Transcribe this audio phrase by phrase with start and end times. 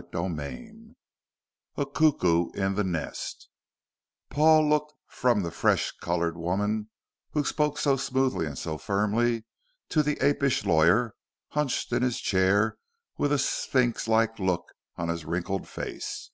[0.00, 0.94] CHAPTER XI
[1.76, 3.50] A CUCKOO IN THE NEST
[4.30, 6.88] Paul looked from the fresh colored woman
[7.32, 9.44] who spoke so smoothly and so firmly
[9.90, 11.12] to the apish lawyer
[11.48, 12.78] hunched in his chair
[13.18, 16.30] with a sphinx like look on his wrinkled face.